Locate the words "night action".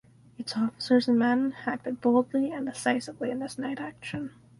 3.59-4.31